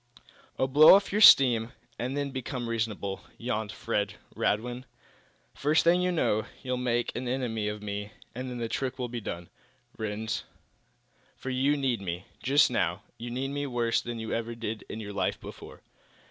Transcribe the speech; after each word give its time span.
"Oh, 0.57 0.65
blow 0.65 0.95
off 0.95 1.11
your 1.11 1.21
steam, 1.21 1.59
quietly, 1.65 1.83
and 1.99 2.17
then 2.17 2.31
become 2.31 2.67
reasonable," 2.67 3.21
yawned 3.37 3.71
Fred 3.71 4.15
Radwin. 4.35 4.85
"First 5.53 5.83
thing 5.83 6.01
you 6.01 6.11
know, 6.11 6.47
you'll 6.63 6.77
really 6.77 6.85
make 6.85 7.15
an 7.15 7.27
enemy 7.27 7.67
of 7.67 7.83
me, 7.83 8.11
and 8.33 8.49
then 8.49 8.57
the 8.57 8.67
trick 8.67 8.97
will 8.97 9.09
be 9.09 9.21
done, 9.21 9.49
Rhinds. 9.99 10.43
For 11.37 11.51
you 11.51 11.77
need 11.77 12.01
me. 12.01 12.25
Just 12.41 12.71
now, 12.71 13.03
you 13.19 13.29
need 13.29 13.49
me 13.49 13.67
worse 13.67 14.01
than 14.01 14.17
you 14.17 14.33
ever 14.33 14.55
did 14.55 14.83
in 14.89 14.99
your 14.99 15.13
life 15.13 15.39
before." 15.39 15.81